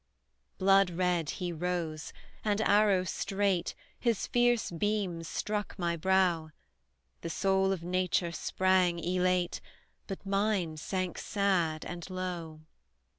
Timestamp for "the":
7.21-7.29